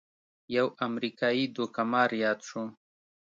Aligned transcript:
یو 0.55 0.67
امریکايي 0.87 1.45
دوکه 1.55 1.81
مار 1.91 2.09
یاد 2.23 2.39
شو. 2.47 2.61